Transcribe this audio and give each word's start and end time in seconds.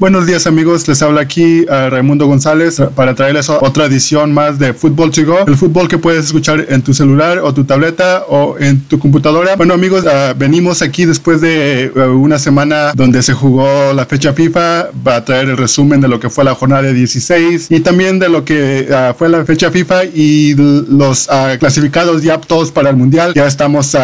Buenos 0.00 0.26
días 0.26 0.46
amigos, 0.46 0.88
les 0.88 1.02
habla 1.02 1.20
aquí 1.20 1.66
a 1.68 1.90
Raimundo 1.90 2.26
González 2.26 2.80
para 2.94 3.14
traerles 3.14 3.50
otra 3.50 3.84
edición 3.84 4.32
más 4.32 4.58
de 4.58 4.72
Fútbol 4.72 5.10
to 5.10 5.26
Go, 5.26 5.40
el 5.46 5.56
fútbol 5.58 5.88
que 5.88 5.98
puedes 5.98 6.24
escuchar 6.24 6.64
en 6.70 6.80
tu 6.80 6.94
celular 6.94 7.40
o 7.40 7.52
tu 7.52 7.64
tableta 7.64 8.24
o 8.26 8.56
en 8.58 8.80
tu 8.80 8.98
computadora. 8.98 9.56
Bueno 9.56 9.74
amigos, 9.74 10.06
uh, 10.06 10.34
venimos 10.38 10.80
aquí 10.80 11.04
después 11.04 11.42
de 11.42 11.92
una 12.14 12.38
semana 12.38 12.92
donde 12.94 13.22
se 13.22 13.34
jugó 13.34 13.92
la 13.92 14.06
fecha 14.06 14.32
FIFA, 14.32 14.88
va 15.06 15.16
a 15.16 15.24
traer 15.26 15.50
el 15.50 15.58
resumen 15.58 16.00
de 16.00 16.08
lo 16.08 16.18
que 16.18 16.30
fue 16.30 16.44
la 16.44 16.54
jornada 16.54 16.80
de 16.80 16.94
16 16.94 17.66
y 17.68 17.80
también 17.80 18.18
de 18.18 18.30
lo 18.30 18.42
que 18.42 18.88
fue 19.18 19.28
la 19.28 19.44
fecha 19.44 19.70
FIFA 19.70 20.06
y 20.14 20.54
los 20.54 21.28
clasificados 21.58 22.22
ya 22.22 22.40
todos 22.40 22.72
para 22.72 22.88
el 22.88 22.96
Mundial. 22.96 23.34
Ya 23.34 23.46
estamos 23.46 23.94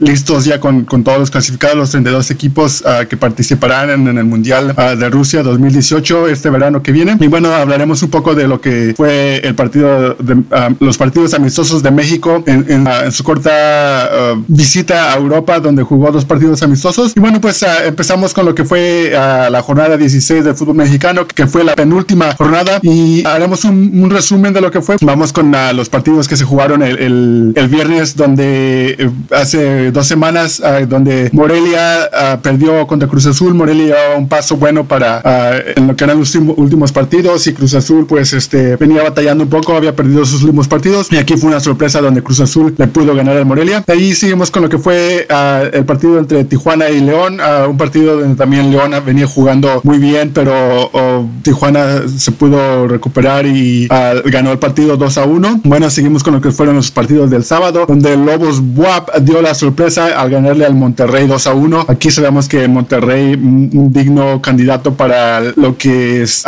listos 0.00 0.46
ya 0.46 0.58
con, 0.58 0.84
con, 0.84 1.04
todos 1.04 1.20
los 1.20 1.30
clasificados, 1.30 1.76
los 1.76 1.90
32 1.90 2.32
equipos 2.32 2.82
que 3.08 3.16
participarán 3.16 4.08
en 4.08 4.18
el 4.18 4.24
Mundial 4.24 4.74
de 4.98 5.10
Rusia 5.10 5.43
2018, 5.44 6.28
este 6.28 6.50
verano 6.50 6.82
que 6.82 6.92
viene. 6.92 7.16
Y 7.20 7.26
bueno, 7.28 7.52
hablaremos 7.52 8.02
un 8.02 8.10
poco 8.10 8.34
de 8.34 8.48
lo 8.48 8.60
que 8.60 8.94
fue 8.96 9.38
el 9.38 9.54
partido, 9.54 10.14
de, 10.14 10.34
uh, 10.34 10.44
los 10.80 10.98
partidos 10.98 11.34
amistosos 11.34 11.82
de 11.82 11.90
México 11.90 12.42
en, 12.46 12.66
en, 12.68 12.86
uh, 12.86 13.04
en 13.04 13.12
su 13.12 13.24
corta 13.24 14.10
uh, 14.34 14.44
visita 14.48 15.12
a 15.12 15.16
Europa, 15.16 15.60
donde 15.60 15.82
jugó 15.82 16.10
dos 16.10 16.24
partidos 16.24 16.62
amistosos. 16.62 17.12
Y 17.16 17.20
bueno, 17.20 17.40
pues 17.40 17.64
empezamos 17.86 18.34
con 18.34 18.46
lo 18.46 18.54
que 18.54 18.64
fue 18.64 19.10
la 19.12 19.62
jornada 19.62 19.96
16 19.96 20.44
del 20.44 20.54
fútbol 20.54 20.76
mexicano, 20.76 21.26
que 21.26 21.46
fue 21.46 21.64
la 21.64 21.74
penúltima 21.74 22.34
jornada. 22.36 22.78
Y 22.82 23.24
haremos 23.26 23.64
un, 23.64 24.02
un 24.02 24.10
resumen 24.10 24.52
de 24.52 24.60
lo 24.60 24.70
que 24.70 24.80
fue. 24.80 24.96
Vamos 25.02 25.32
con 25.32 25.54
los 25.74 25.88
partidos 25.88 26.28
que 26.28 26.36
se 26.36 26.44
jugaron 26.44 26.82
el, 26.82 26.98
el, 26.98 27.52
el 27.56 27.68
viernes, 27.68 28.16
donde 28.16 28.96
eh, 28.98 29.10
hace 29.30 29.90
dos 29.90 30.06
semanas, 30.06 30.62
donde 30.88 31.30
Morelia 31.32 32.10
perdió 32.42 32.86
contra 32.86 33.08
Cruz 33.08 33.26
Azul. 33.26 33.54
Morelia 33.54 33.94
un 34.16 34.28
paso 34.28 34.56
bueno 34.56 34.84
para 34.84 35.20
uh, 35.34 35.78
en 35.78 35.86
lo 35.86 35.96
que 35.96 36.04
eran 36.04 36.18
los 36.18 36.34
últimos 36.34 36.92
partidos 36.92 37.46
y 37.46 37.52
Cruz 37.52 37.74
Azul 37.74 38.06
pues 38.06 38.32
este 38.32 38.76
venía 38.76 39.02
batallando 39.02 39.44
un 39.44 39.50
poco, 39.50 39.76
había 39.76 39.94
perdido 39.94 40.24
sus 40.24 40.42
últimos 40.42 40.68
partidos 40.68 41.10
y 41.10 41.16
aquí 41.16 41.36
fue 41.36 41.48
una 41.48 41.60
sorpresa 41.60 42.00
donde 42.00 42.22
Cruz 42.22 42.40
Azul 42.40 42.74
le 42.76 42.86
pudo 42.86 43.14
ganar 43.14 43.36
al 43.36 43.46
Morelia. 43.46 43.82
De 43.86 43.92
ahí 43.92 44.14
seguimos 44.14 44.50
con 44.50 44.62
lo 44.62 44.68
que 44.68 44.78
fue 44.78 45.26
uh, 45.30 45.76
el 45.76 45.84
partido 45.84 46.18
entre 46.18 46.44
Tijuana 46.44 46.90
y 46.90 47.00
León, 47.00 47.38
uh, 47.40 47.68
un 47.68 47.76
partido 47.76 48.18
donde 48.18 48.36
también 48.36 48.70
León 48.70 48.92
venía 49.04 49.26
jugando 49.26 49.80
muy 49.84 49.98
bien, 49.98 50.30
pero 50.32 50.90
oh, 50.92 51.28
Tijuana 51.42 52.08
se 52.08 52.32
pudo 52.32 52.86
recuperar 52.86 53.46
y 53.46 53.88
ganó 53.88 54.52
el 54.52 54.58
partido 54.58 54.96
2 54.96 55.18
a 55.18 55.24
1. 55.24 55.60
Bueno, 55.64 55.90
seguimos 55.90 56.22
con 56.22 56.34
lo 56.34 56.40
que 56.40 56.50
fueron 56.50 56.76
los 56.76 56.90
partidos 56.90 57.30
del 57.30 57.44
sábado, 57.44 57.86
donde 57.86 58.16
Lobos 58.16 58.60
Buap 58.60 59.16
dio 59.20 59.42
la 59.42 59.54
sorpresa 59.54 60.20
al 60.20 60.30
ganarle 60.30 60.64
al 60.64 60.74
Monterrey 60.74 61.26
2 61.26 61.46
a 61.46 61.54
1. 61.54 61.86
Aquí 61.88 62.10
sabemos 62.10 62.48
que 62.48 62.66
Monterrey, 62.68 63.34
un 63.34 63.92
digno 63.92 64.40
candidato 64.40 64.94
para 64.94 65.23
lo 65.56 65.76
que 65.76 66.22
es 66.22 66.44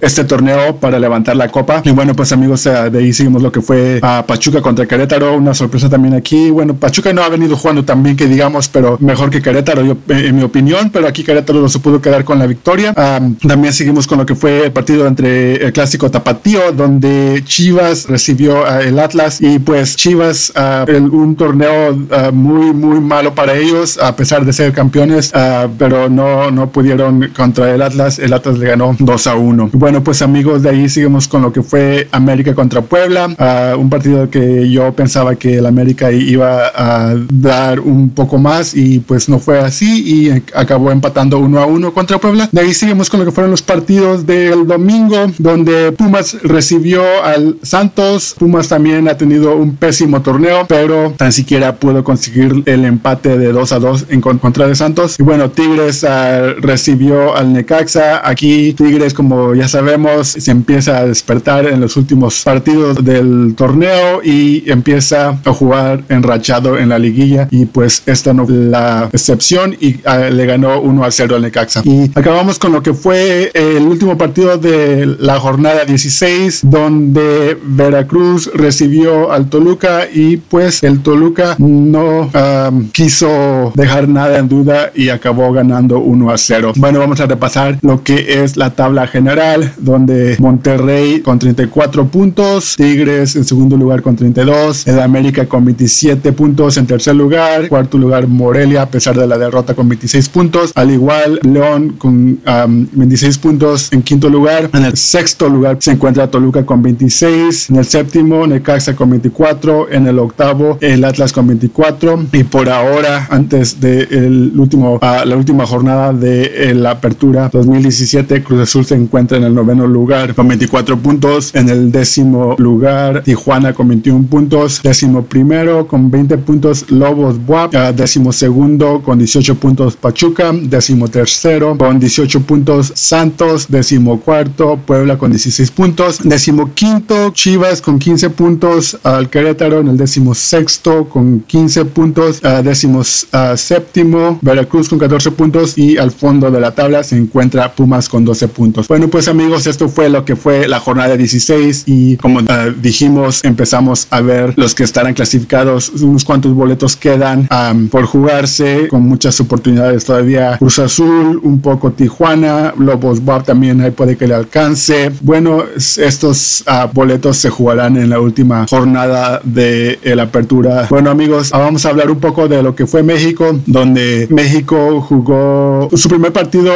este 0.00 0.24
torneo 0.24 0.76
para 0.76 0.98
levantar 0.98 1.36
la 1.36 1.48
copa. 1.48 1.82
Y 1.84 1.90
bueno, 1.90 2.14
pues 2.14 2.32
amigos, 2.32 2.64
de 2.64 2.98
ahí 2.98 3.12
seguimos 3.12 3.42
lo 3.42 3.52
que 3.52 3.60
fue 3.60 3.98
a 4.02 4.24
Pachuca 4.26 4.60
contra 4.60 4.86
Querétaro, 4.86 5.36
una 5.36 5.54
sorpresa 5.54 5.88
también 5.88 6.14
aquí. 6.14 6.50
Bueno, 6.50 6.74
Pachuca 6.74 7.12
no 7.12 7.22
ha 7.22 7.28
venido 7.28 7.56
jugando 7.56 7.84
tan 7.84 8.02
bien 8.02 8.16
que 8.16 8.26
digamos, 8.26 8.68
pero 8.68 8.96
mejor 9.00 9.30
que 9.30 9.40
Querétaro, 9.42 9.82
yo, 9.82 9.96
en 10.08 10.36
mi 10.36 10.42
opinión, 10.42 10.90
pero 10.90 11.06
aquí 11.06 11.24
Querétaro 11.24 11.60
no 11.60 11.68
se 11.68 11.78
pudo 11.78 12.00
quedar 12.00 12.24
con 12.24 12.38
la 12.38 12.46
victoria. 12.46 12.94
Um, 12.96 13.34
también 13.36 13.72
seguimos 13.72 14.06
con 14.06 14.18
lo 14.18 14.26
que 14.26 14.34
fue 14.34 14.64
el 14.66 14.72
partido 14.72 15.06
entre 15.06 15.56
el 15.56 15.72
clásico 15.72 16.10
Tapatío, 16.10 16.72
donde 16.72 17.42
Chivas 17.44 18.06
recibió 18.08 18.66
el 18.80 18.98
Atlas 18.98 19.40
y 19.40 19.58
pues 19.58 19.96
Chivas, 19.96 20.52
uh, 20.56 20.90
un 20.92 21.36
torneo 21.36 21.92
uh, 21.92 22.32
muy, 22.32 22.72
muy 22.72 23.00
malo 23.00 23.34
para 23.34 23.54
ellos, 23.54 23.98
a 23.98 24.14
pesar 24.16 24.44
de 24.44 24.52
ser 24.52 24.72
campeones, 24.72 25.32
pero 25.78 26.08
no, 26.08 26.50
no 26.50 26.70
pudieron 26.70 27.30
contra 27.36 27.74
el 27.74 27.82
Atlas. 27.82 28.15
El 28.18 28.32
Atlas 28.32 28.58
le 28.58 28.66
ganó 28.66 28.94
2 28.98 29.26
a 29.26 29.36
1. 29.36 29.70
Bueno, 29.72 30.02
pues 30.02 30.22
amigos, 30.22 30.62
de 30.62 30.70
ahí 30.70 30.88
seguimos 30.88 31.28
con 31.28 31.42
lo 31.42 31.52
que 31.52 31.62
fue 31.62 32.08
América 32.12 32.54
contra 32.54 32.82
Puebla, 32.82 33.28
uh, 33.28 33.78
un 33.78 33.90
partido 33.90 34.30
que 34.30 34.70
yo 34.70 34.92
pensaba 34.92 35.34
que 35.36 35.58
el 35.58 35.66
América 35.66 36.10
iba 36.12 36.66
a 36.74 37.14
dar 37.30 37.80
un 37.80 38.10
poco 38.10 38.38
más 38.38 38.74
y 38.74 39.00
pues 39.00 39.28
no 39.28 39.38
fue 39.38 39.58
así 39.58 40.02
y 40.04 40.30
acabó 40.54 40.90
empatando 40.90 41.38
1 41.38 41.60
a 41.60 41.66
1 41.66 41.92
contra 41.92 42.18
Puebla. 42.18 42.48
De 42.52 42.60
ahí 42.60 42.74
seguimos 42.74 43.10
con 43.10 43.20
lo 43.20 43.26
que 43.26 43.32
fueron 43.32 43.50
los 43.50 43.62
partidos 43.62 44.26
del 44.26 44.66
domingo, 44.66 45.16
donde 45.38 45.92
Pumas 45.92 46.36
recibió 46.42 47.02
al 47.22 47.56
Santos. 47.62 48.34
Pumas 48.38 48.68
también 48.68 49.08
ha 49.08 49.16
tenido 49.16 49.56
un 49.56 49.76
pésimo 49.76 50.22
torneo, 50.22 50.66
pero 50.68 51.14
tan 51.16 51.32
siquiera 51.32 51.76
pudo 51.76 52.04
conseguir 52.04 52.62
el 52.66 52.84
empate 52.84 53.38
de 53.38 53.52
2 53.52 53.72
a 53.72 53.78
2 53.78 54.06
en 54.10 54.20
contra 54.20 54.66
de 54.66 54.74
Santos. 54.74 55.16
Y 55.18 55.22
bueno, 55.22 55.50
Tigres 55.50 56.02
uh, 56.04 56.60
recibió 56.60 57.36
al 57.36 57.52
Necaxa. 57.52 58.05
Aquí 58.24 58.72
Tigres, 58.72 59.14
como 59.14 59.54
ya 59.54 59.68
sabemos, 59.68 60.28
se 60.28 60.50
empieza 60.50 60.98
a 60.98 61.06
despertar 61.06 61.66
en 61.66 61.80
los 61.80 61.96
últimos 61.96 62.42
partidos 62.42 63.04
del 63.04 63.54
torneo 63.56 64.22
y 64.22 64.70
empieza 64.70 65.38
a 65.44 65.52
jugar 65.52 66.02
enrachado 66.08 66.78
en 66.78 66.88
la 66.88 66.98
liguilla 66.98 67.48
y 67.50 67.66
pues 67.66 68.02
esta 68.06 68.32
no 68.32 68.46
la 68.48 69.08
excepción 69.12 69.76
y 69.80 69.96
uh, 69.96 70.32
le 70.32 70.46
ganó 70.46 70.80
1 70.80 71.04
a 71.04 71.10
0 71.10 71.36
al 71.36 71.42
Necaxa. 71.42 71.82
Y 71.84 72.10
acabamos 72.14 72.58
con 72.58 72.72
lo 72.72 72.82
que 72.82 72.94
fue 72.94 73.50
el 73.54 73.82
último 73.82 74.16
partido 74.16 74.56
de 74.58 75.16
la 75.18 75.38
jornada 75.38 75.84
16 75.84 76.60
donde 76.62 77.58
Veracruz 77.62 78.50
recibió 78.54 79.32
al 79.32 79.48
Toluca 79.48 80.06
y 80.12 80.36
pues 80.36 80.82
el 80.82 81.02
Toluca 81.02 81.56
no 81.58 82.30
um, 82.32 82.88
quiso 82.90 83.72
dejar 83.74 84.08
nada 84.08 84.38
en 84.38 84.48
duda 84.48 84.90
y 84.94 85.08
acabó 85.08 85.52
ganando 85.52 85.98
1 85.98 86.30
a 86.30 86.38
0. 86.38 86.72
Bueno, 86.76 86.98
vamos 86.98 87.20
a 87.20 87.26
repasar 87.26 87.78
lo 87.86 88.02
que 88.02 88.42
es 88.42 88.56
la 88.56 88.70
tabla 88.70 89.06
general, 89.06 89.72
donde 89.78 90.36
Monterrey 90.38 91.20
con 91.20 91.38
34 91.38 92.06
puntos, 92.08 92.74
Tigres 92.76 93.36
en 93.36 93.44
segundo 93.44 93.76
lugar 93.76 94.02
con 94.02 94.16
32, 94.16 94.86
el 94.86 95.00
América 95.00 95.46
con 95.46 95.64
27 95.64 96.32
puntos 96.32 96.76
en 96.76 96.86
tercer 96.86 97.14
lugar, 97.14 97.68
cuarto 97.68 97.98
lugar 97.98 98.26
Morelia 98.26 98.82
a 98.82 98.90
pesar 98.90 99.16
de 99.16 99.26
la 99.26 99.38
derrota 99.38 99.74
con 99.74 99.88
26 99.88 100.28
puntos, 100.28 100.72
al 100.74 100.90
igual 100.90 101.40
León 101.42 101.94
con 101.98 102.40
um, 102.46 102.86
26 102.92 103.38
puntos 103.38 103.92
en 103.92 104.02
quinto 104.02 104.28
lugar, 104.28 104.68
en 104.72 104.84
el 104.84 104.96
sexto 104.96 105.48
lugar 105.48 105.76
se 105.80 105.92
encuentra 105.92 106.30
Toluca 106.30 106.66
con 106.66 106.82
26, 106.82 107.70
en 107.70 107.76
el 107.76 107.84
séptimo 107.84 108.46
Necaxa 108.46 108.96
con 108.96 109.10
24, 109.10 109.92
en 109.92 110.06
el 110.06 110.18
octavo 110.18 110.78
el 110.80 111.04
Atlas 111.04 111.32
con 111.32 111.46
24 111.46 112.26
y 112.32 112.44
por 112.44 112.68
ahora 112.68 113.28
antes 113.30 113.80
de 113.80 114.50
último, 114.56 114.96
uh, 114.96 115.24
la 115.24 115.36
última 115.36 115.66
jornada 115.66 116.12
de 116.12 116.74
la 116.74 116.92
apertura 116.92 117.48
2017 117.76 118.42
Cruz 118.42 118.60
Azul 118.60 118.86
se 118.86 118.94
encuentra 118.94 119.36
en 119.36 119.44
el 119.44 119.54
noveno 119.54 119.86
lugar 119.86 120.34
con 120.34 120.48
24 120.48 120.98
puntos. 120.98 121.54
En 121.54 121.68
el 121.68 121.92
décimo 121.92 122.54
lugar, 122.58 123.22
Tijuana 123.22 123.74
con 123.74 123.88
21 123.88 124.26
puntos. 124.28 124.80
Décimo 124.82 125.24
primero 125.24 125.86
con 125.86 126.10
20 126.10 126.38
puntos, 126.38 126.90
Lobos 126.90 127.44
Buap. 127.44 127.74
Uh, 127.74 127.92
décimo 127.94 128.32
segundo 128.32 129.02
con 129.02 129.18
18 129.18 129.56
puntos, 129.56 129.96
Pachuca. 129.96 130.52
Décimo 130.52 131.08
tercero 131.08 131.76
con 131.76 131.98
18 131.98 132.40
puntos, 132.42 132.92
Santos. 132.94 133.66
Décimo 133.68 134.20
cuarto, 134.20 134.78
Puebla 134.86 135.18
con 135.18 135.30
16 135.30 135.70
puntos. 135.70 136.20
Décimo 136.22 136.72
quinto, 136.72 137.30
Chivas 137.32 137.82
con 137.82 137.98
15 137.98 138.30
puntos. 138.30 138.98
Al 139.02 139.28
Querétaro 139.28 139.80
en 139.80 139.88
el 139.88 139.96
décimo 139.96 140.34
sexto 140.34 141.08
con 141.08 141.40
15 141.40 141.84
puntos. 141.86 142.40
Uh, 142.42 142.62
décimo 142.62 143.00
uh, 143.00 143.56
séptimo, 143.56 144.38
Veracruz 144.40 144.88
con 144.88 144.98
14 144.98 145.30
puntos. 145.32 145.76
Y 145.76 145.98
al 145.98 146.10
fondo 146.10 146.50
de 146.50 146.60
la 146.60 146.74
tabla 146.74 147.02
se 147.02 147.16
encuentra 147.16 147.65
Pumas 147.72 148.08
con 148.08 148.24
12 148.24 148.48
puntos. 148.48 148.88
Bueno, 148.88 149.08
pues 149.08 149.28
amigos, 149.28 149.66
esto 149.66 149.88
fue 149.88 150.08
lo 150.08 150.24
que 150.24 150.36
fue 150.36 150.68
la 150.68 150.80
jornada 150.80 151.16
16 151.16 151.84
y 151.86 152.16
como 152.16 152.40
uh, 152.40 152.72
dijimos, 152.80 153.44
empezamos 153.44 154.06
a 154.10 154.20
ver 154.20 154.54
los 154.56 154.74
que 154.74 154.84
estarán 154.84 155.14
clasificados, 155.14 155.90
unos 156.00 156.24
cuantos 156.24 156.54
boletos 156.54 156.96
quedan 156.96 157.48
por 157.90 158.04
jugarse 158.04 158.88
con 158.88 159.02
muchas 159.02 159.40
oportunidades 159.40 160.04
todavía. 160.04 160.58
Cruz 160.58 160.78
Azul, 160.78 161.40
un 161.42 161.60
poco 161.60 161.92
Tijuana, 161.92 162.74
Lobos 162.78 163.24
Bar 163.24 163.42
también 163.42 163.80
ahí 163.80 163.90
puede 163.90 164.16
que 164.16 164.26
le 164.26 164.34
alcance. 164.34 165.10
Bueno, 165.20 165.64
estos 165.76 166.64
uh, 166.66 166.92
boletos 166.92 167.36
se 167.38 167.50
jugarán 167.50 167.96
en 167.96 168.10
la 168.10 168.20
última 168.20 168.66
jornada 168.68 169.40
de 169.44 169.98
la 170.04 170.24
apertura. 170.24 170.86
Bueno 170.90 171.10
amigos, 171.10 171.50
vamos 171.50 171.84
a 171.86 171.90
hablar 171.90 172.10
un 172.10 172.20
poco 172.20 172.48
de 172.48 172.62
lo 172.62 172.74
que 172.74 172.86
fue 172.86 173.02
México, 173.02 173.58
donde 173.66 174.26
México 174.30 175.00
jugó 175.00 175.88
su 175.94 176.08
primer 176.08 176.32
partido 176.32 176.72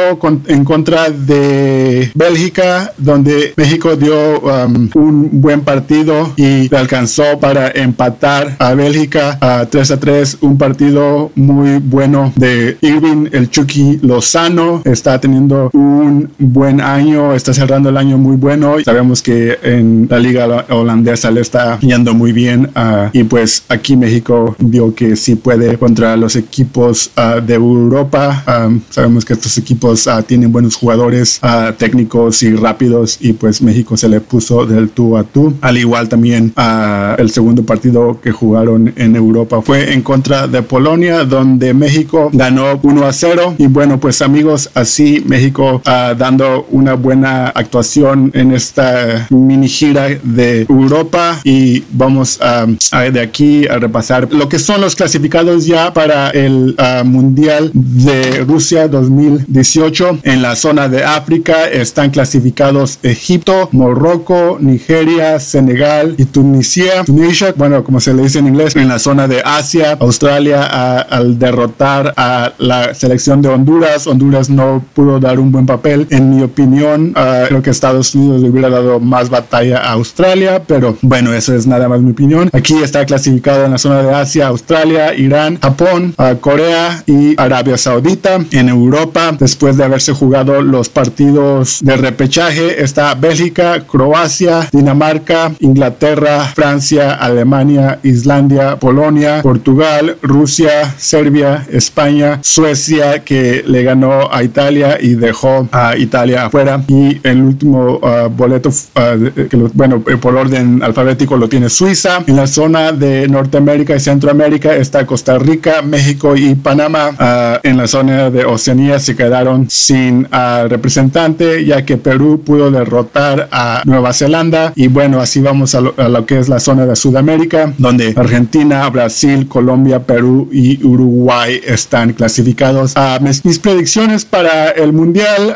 en 0.47 0.63
contra 0.63 0.80
de 0.83 2.11
Bélgica, 2.15 2.93
donde 2.97 3.53
México 3.55 3.95
dio 3.95 4.39
um, 4.39 4.89
un 4.95 5.29
buen 5.41 5.61
partido 5.61 6.33
y 6.35 6.73
alcanzó 6.73 7.39
para 7.39 7.69
empatar 7.69 8.55
a 8.57 8.73
Bélgica 8.73 9.37
a 9.41 9.67
3 9.67 9.91
a 9.91 9.99
3. 9.99 10.37
Un 10.41 10.57
partido 10.57 11.31
muy 11.35 11.77
bueno 11.77 12.33
de 12.35 12.77
Irving, 12.81 13.27
el 13.31 13.49
Chucky 13.49 13.99
Lozano. 14.01 14.81
Está 14.83 15.19
teniendo 15.19 15.69
un 15.73 16.31
buen 16.39 16.81
año, 16.81 17.33
está 17.33 17.53
cerrando 17.53 17.89
el 17.89 17.97
año 17.97 18.17
muy 18.17 18.35
bueno. 18.35 18.77
Sabemos 18.83 19.21
que 19.21 19.59
en 19.61 20.07
la 20.09 20.19
liga 20.19 20.65
holandesa 20.69 21.29
le 21.29 21.41
está 21.41 21.79
yendo 21.79 22.13
muy 22.13 22.31
bien 22.31 22.69
uh, 22.75 23.09
y 23.13 23.23
pues 23.23 23.63
aquí 23.69 23.95
México 23.95 24.55
vio 24.59 24.95
que 24.95 25.15
sí 25.15 25.35
puede 25.35 25.77
contra 25.77 26.17
los 26.17 26.35
equipos 26.35 27.11
uh, 27.17 27.39
de 27.39 27.53
Europa. 27.53 28.43
Um, 28.47 28.81
sabemos 28.89 29.23
que 29.23 29.33
estos 29.33 29.57
equipos 29.59 30.09
tienen 30.25 30.51
buenos 30.51 30.70
jugadores 30.75 31.39
uh, 31.43 31.73
técnicos 31.73 32.43
y 32.43 32.55
rápidos 32.55 33.17
y 33.19 33.33
pues 33.33 33.61
México 33.61 33.97
se 33.97 34.09
le 34.09 34.21
puso 34.21 34.65
del 34.65 34.89
tú 34.89 35.17
a 35.17 35.23
tú. 35.23 35.53
Al 35.61 35.77
igual 35.77 36.09
también 36.09 36.53
uh, 36.57 37.19
el 37.21 37.29
segundo 37.29 37.63
partido 37.63 38.19
que 38.21 38.31
jugaron 38.31 38.93
en 38.95 39.15
Europa 39.15 39.61
fue 39.61 39.93
en 39.93 40.01
contra 40.01 40.47
de 40.47 40.61
Polonia, 40.61 41.25
donde 41.25 41.73
México 41.73 42.29
ganó 42.33 42.79
1 42.81 43.05
a 43.05 43.13
0. 43.13 43.55
Y 43.57 43.67
bueno, 43.67 43.99
pues 43.99 44.21
amigos, 44.21 44.69
así 44.73 45.23
México 45.25 45.81
dando 45.85 46.65
una 46.71 46.93
buena 46.93 47.47
actuación 47.47 48.31
en 48.33 48.51
esta 48.51 49.27
mini 49.29 49.67
gira 49.67 50.07
de 50.23 50.65
Europa 50.69 51.39
y 51.43 51.83
vamos 51.91 52.39
a, 52.41 52.65
de 53.11 53.19
aquí 53.19 53.67
a 53.67 53.77
repasar 53.77 54.27
lo 54.31 54.49
que 54.49 54.59
son 54.59 54.81
los 54.81 54.95
clasificados 54.95 55.65
ya 55.65 55.93
para 55.93 56.29
el 56.29 56.75
Mundial 57.05 57.71
de 57.73 58.43
Rusia 58.47 58.87
2018. 58.87 60.19
En 60.23 60.41
la 60.41 60.55
zona 60.61 60.87
de 60.87 61.03
África 61.03 61.67
están 61.67 62.11
clasificados 62.11 62.99
Egipto, 63.01 63.67
Morroco, 63.71 64.57
Nigeria, 64.59 65.39
Senegal 65.39 66.13
y 66.19 66.25
Tunisia. 66.25 67.03
Tunisia, 67.03 67.55
bueno, 67.57 67.83
como 67.83 67.99
se 67.99 68.13
le 68.13 68.21
dice 68.21 68.39
en 68.39 68.47
inglés, 68.47 68.75
en 68.75 68.87
la 68.87 68.99
zona 68.99 69.27
de 69.27 69.41
Asia, 69.43 69.97
Australia 69.99 70.61
al 71.01 71.39
derrotar 71.39 72.13
a 72.15 72.53
la 72.59 72.93
selección 72.93 73.41
de 73.41 73.49
Honduras. 73.49 74.05
Honduras 74.05 74.51
no 74.51 74.85
pudo 74.93 75.19
dar 75.19 75.39
un 75.39 75.51
buen 75.51 75.65
papel. 75.65 76.05
En 76.11 76.29
mi 76.35 76.43
opinión, 76.43 77.15
uh, 77.17 77.47
creo 77.47 77.63
que 77.63 77.71
Estados 77.71 78.13
Unidos 78.13 78.41
le 78.41 78.49
hubiera 78.49 78.69
dado 78.69 78.99
más 78.99 79.31
batalla 79.31 79.79
a 79.79 79.93
Australia, 79.93 80.61
pero 80.67 80.95
bueno, 81.01 81.33
eso 81.33 81.55
es 81.55 81.65
nada 81.65 81.89
más 81.89 82.01
mi 82.01 82.11
opinión. 82.11 82.51
Aquí 82.53 82.75
está 82.83 83.03
clasificado 83.07 83.65
en 83.65 83.71
la 83.71 83.79
zona 83.79 84.03
de 84.03 84.13
Asia, 84.13 84.47
Australia, 84.47 85.15
Irán, 85.15 85.57
Japón, 85.59 86.13
uh, 86.19 86.37
Corea 86.39 87.03
y 87.07 87.33
Arabia 87.41 87.77
Saudita. 87.79 88.39
En 88.51 88.69
Europa, 88.69 89.35
después 89.39 89.75
de 89.75 89.85
haberse 89.85 90.13
jugado 90.13 90.50
los 90.59 90.89
partidos 90.89 91.79
de 91.81 91.95
repechaje, 91.95 92.83
está 92.83 93.13
Bélgica, 93.15 93.81
Croacia, 93.87 94.67
Dinamarca, 94.71 95.53
Inglaterra, 95.59 96.51
Francia, 96.53 97.13
Alemania, 97.13 97.99
Islandia, 98.03 98.77
Polonia, 98.77 99.41
Portugal, 99.41 100.17
Rusia, 100.21 100.93
Serbia, 100.97 101.65
España, 101.71 102.39
Suecia, 102.41 103.23
que 103.23 103.63
le 103.65 103.83
ganó 103.83 104.31
a 104.31 104.43
Italia 104.43 104.97
y 104.99 105.13
dejó 105.13 105.67
a 105.71 105.95
Italia 105.95 106.45
afuera. 106.45 106.83
Y 106.87 107.19
el 107.23 107.41
último 107.41 107.99
uh, 108.01 108.29
boleto, 108.29 108.69
uh, 108.69 109.47
que 109.47 109.57
lo, 109.57 109.69
bueno, 109.73 110.03
eh, 110.07 110.17
por 110.17 110.35
orden 110.35 110.81
alfabético 110.83 111.37
lo 111.37 111.47
tiene 111.47 111.69
Suiza. 111.69 112.23
En 112.27 112.35
la 112.35 112.47
zona 112.47 112.91
de 112.91 113.27
Norteamérica 113.27 113.95
y 113.95 113.99
Centroamérica 113.99 114.75
está 114.75 115.05
Costa 115.05 115.37
Rica, 115.37 115.81
México 115.81 116.35
y 116.35 116.55
Panamá. 116.55 117.11
Uh, 117.11 117.67
en 117.67 117.77
la 117.77 117.87
zona 117.87 118.29
de 118.29 118.45
Oceanía 118.45 118.99
se 118.99 119.15
quedaron 119.15 119.69
sin 119.69 120.27
representante, 120.67 121.65
ya 121.65 121.85
que 121.85 121.97
Perú 121.97 122.41
pudo 122.45 122.71
derrotar 122.71 123.49
a 123.51 123.81
Nueva 123.85 124.13
Zelanda. 124.13 124.73
Y 124.75 124.87
bueno, 124.87 125.19
así 125.19 125.39
vamos 125.41 125.75
a 125.75 125.81
lo, 125.81 126.25
que 126.25 126.39
es 126.39 126.49
la 126.49 126.59
zona 126.59 126.85
de 126.85 126.95
Sudamérica, 126.95 127.73
donde 127.77 128.13
Argentina, 128.15 128.89
Brasil, 128.89 129.47
Colombia, 129.47 130.03
Perú 130.03 130.49
y 130.51 130.83
Uruguay 130.83 131.59
están 131.65 132.13
clasificados. 132.13 132.95
mis, 133.21 133.43
mis, 133.45 133.59
predicciones 133.59 134.25
para 134.25 134.69
el 134.69 134.93
Mundial, 134.93 135.55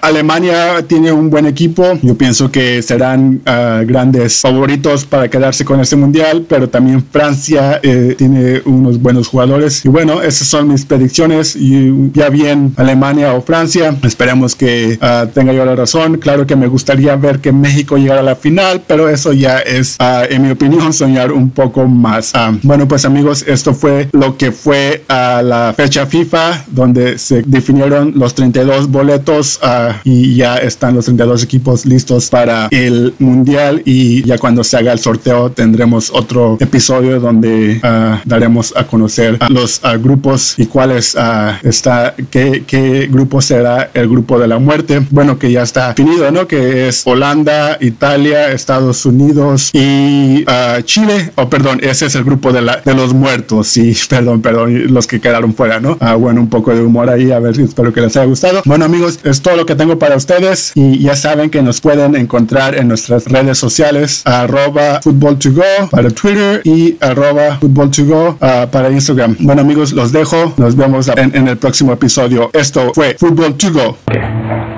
Alemania 0.00 0.84
tiene 0.86 1.12
un 1.12 1.30
buen 1.30 1.46
equipo. 1.46 1.98
Yo 2.02 2.16
pienso 2.16 2.50
que 2.50 2.82
serán 2.82 3.42
grandes 3.86 4.40
favoritos 4.40 5.04
para 5.04 5.28
quedarse 5.28 5.64
con 5.64 5.80
este 5.80 5.96
Mundial, 5.96 6.46
pero 6.48 6.68
también 6.68 7.04
Francia 7.10 7.80
eh, 7.82 8.14
tiene 8.16 8.62
unos 8.64 9.00
buenos 9.00 9.28
jugadores. 9.28 9.84
Y 9.84 9.88
bueno, 9.88 10.22
esas 10.22 10.48
son 10.48 10.68
mis 10.68 10.84
predicciones. 10.84 11.56
Y 11.56 12.10
ya 12.12 12.28
bien 12.28 12.74
Alemania 12.76 13.34
o 13.34 13.42
Francia, 13.42 13.96
esperemos 14.24 14.54
que 14.54 14.98
tenga 15.34 15.52
yo 15.52 15.66
la 15.66 15.76
razón. 15.76 16.16
Claro 16.16 16.46
que 16.46 16.56
me 16.56 16.66
gustaría 16.66 17.14
ver 17.14 17.40
que 17.40 17.52
México 17.52 17.98
llegara 17.98 18.20
a 18.20 18.22
la 18.22 18.36
final, 18.36 18.82
pero 18.86 19.10
eso 19.10 19.34
ya 19.34 19.58
es, 19.58 19.98
en 20.00 20.40
mi 20.40 20.50
opinión, 20.50 20.92
soñar 20.94 21.30
un 21.30 21.50
poco 21.50 21.86
más. 21.86 22.32
bueno, 22.62 22.88
pues 22.88 23.04
amigos, 23.04 23.44
esto 23.46 23.74
fue 23.74 24.08
lo 24.12 24.38
que 24.38 24.50
fue 24.50 25.04
a 25.08 25.42
la 25.42 25.74
fecha 25.76 26.06
FIFA, 26.06 26.64
donde 26.68 27.18
se 27.18 27.42
definieron 27.42 28.14
los 28.16 28.34
32 28.34 28.90
boletos 28.90 29.60
uh, 29.62 29.92
y 30.04 30.36
ya 30.36 30.56
están 30.56 30.94
los 30.94 31.04
32 31.04 31.42
equipos 31.42 31.84
listos 31.84 32.30
para 32.30 32.68
el 32.70 33.14
mundial 33.18 33.82
y 33.84 34.22
ya 34.22 34.38
cuando 34.38 34.64
se 34.64 34.78
haga 34.78 34.92
el 34.92 35.00
sorteo 35.00 35.50
tendremos 35.50 36.10
otro 36.10 36.56
episodio 36.60 37.20
donde 37.20 37.78
uh, 37.84 38.16
daremos 38.24 38.72
a 38.74 38.86
conocer 38.86 39.38
los 39.50 39.82
uh, 39.84 40.00
grupos 40.00 40.54
y 40.58 40.64
cuáles 40.64 41.14
está, 41.62 42.14
qué, 42.30 42.64
qué 42.66 43.08
grupo 43.10 43.42
será 43.42 43.90
el 43.92 44.03
grupo 44.08 44.38
de 44.38 44.48
la 44.48 44.58
muerte. 44.58 45.02
Bueno, 45.10 45.38
que 45.38 45.50
ya 45.50 45.62
está 45.62 45.88
definido, 45.88 46.30
¿no? 46.30 46.46
Que 46.46 46.88
es 46.88 47.02
Holanda, 47.06 47.78
Italia, 47.80 48.52
Estados 48.52 49.04
Unidos 49.06 49.70
y 49.72 50.44
Chile, 50.84 51.32
o 51.36 51.42
oh, 51.42 51.50
perdón, 51.50 51.80
ese 51.82 52.06
es 52.06 52.14
el 52.14 52.24
grupo 52.24 52.52
de, 52.52 52.62
la, 52.62 52.80
de 52.84 52.94
los 52.94 53.14
muertos, 53.14 53.68
sí, 53.68 53.94
perdón, 54.08 54.42
perdón, 54.42 54.92
los 54.92 55.06
que 55.06 55.20
quedaron 55.20 55.54
fuera, 55.54 55.80
¿no? 55.80 55.96
Ah, 56.00 56.14
bueno, 56.14 56.40
un 56.40 56.48
poco 56.48 56.74
de 56.74 56.82
humor 56.82 57.10
ahí, 57.10 57.30
a 57.30 57.38
ver 57.38 57.58
espero 57.58 57.92
que 57.92 58.00
les 58.00 58.16
haya 58.16 58.26
gustado. 58.26 58.62
Bueno, 58.64 58.84
amigos, 58.84 59.20
es 59.24 59.40
todo 59.40 59.56
lo 59.56 59.66
que 59.66 59.74
tengo 59.74 59.98
para 59.98 60.16
ustedes 60.16 60.72
y 60.74 60.98
ya 60.98 61.16
saben 61.16 61.50
que 61.50 61.62
nos 61.62 61.80
pueden 61.80 62.16
encontrar 62.16 62.74
en 62.76 62.88
nuestras 62.88 63.26
redes 63.26 63.58
sociales, 63.58 64.22
arroba 64.24 65.00
football 65.02 65.38
to 65.38 65.52
go 65.52 65.88
para 65.90 66.10
Twitter 66.10 66.60
y 66.64 66.96
arroba 67.00 67.58
football 67.58 67.90
to 67.90 68.04
go 68.04 68.28
uh, 68.40 68.68
para 68.70 68.90
Instagram. 68.90 69.36
Bueno, 69.40 69.62
amigos, 69.62 69.92
los 69.92 70.12
dejo, 70.12 70.52
nos 70.56 70.76
vemos 70.76 71.08
en, 71.08 71.34
en 71.34 71.48
el 71.48 71.56
próximo 71.56 71.92
episodio. 71.92 72.50
Esto 72.52 72.92
fue 72.94 73.16
Football 73.18 73.56
to 73.56 73.72
go. 73.72 73.93
Okay. 73.94 74.73